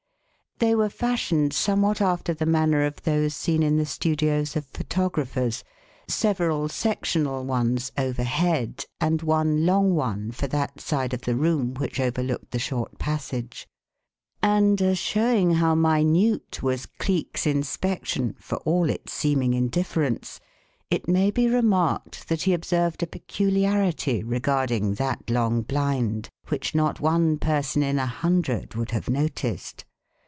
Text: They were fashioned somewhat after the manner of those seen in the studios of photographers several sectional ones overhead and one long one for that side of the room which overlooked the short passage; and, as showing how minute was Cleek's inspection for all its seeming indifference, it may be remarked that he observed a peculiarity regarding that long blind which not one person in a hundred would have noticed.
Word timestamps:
They 0.59 0.75
were 0.75 0.89
fashioned 0.89 1.53
somewhat 1.53 2.01
after 2.01 2.35
the 2.35 2.45
manner 2.45 2.85
of 2.85 3.01
those 3.01 3.33
seen 3.35 3.63
in 3.63 3.77
the 3.77 3.85
studios 3.87 4.55
of 4.55 4.63
photographers 4.67 5.63
several 6.07 6.69
sectional 6.69 7.43
ones 7.43 7.91
overhead 7.97 8.85
and 8.99 9.23
one 9.23 9.65
long 9.65 9.95
one 9.95 10.31
for 10.31 10.45
that 10.49 10.79
side 10.79 11.15
of 11.15 11.21
the 11.21 11.35
room 11.35 11.73
which 11.73 11.99
overlooked 11.99 12.51
the 12.51 12.59
short 12.59 12.99
passage; 12.99 13.67
and, 14.43 14.83
as 14.83 14.99
showing 14.99 15.55
how 15.55 15.73
minute 15.73 16.61
was 16.61 16.85
Cleek's 16.85 17.47
inspection 17.47 18.35
for 18.39 18.57
all 18.57 18.87
its 18.91 19.11
seeming 19.13 19.55
indifference, 19.55 20.39
it 20.91 21.07
may 21.07 21.31
be 21.31 21.47
remarked 21.49 22.29
that 22.29 22.43
he 22.43 22.53
observed 22.53 23.01
a 23.01 23.07
peculiarity 23.07 24.21
regarding 24.23 24.93
that 24.93 25.27
long 25.27 25.63
blind 25.63 26.29
which 26.49 26.75
not 26.75 26.99
one 26.99 27.39
person 27.39 27.81
in 27.81 27.97
a 27.97 28.05
hundred 28.05 28.75
would 28.75 28.91
have 28.91 29.09
noticed. 29.09 29.85